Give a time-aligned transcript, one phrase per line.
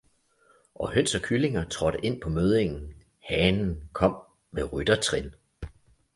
[0.75, 4.15] Og høns og kyllinger trådte ind på møddingen, hanen kom
[4.51, 5.33] med ryttertrin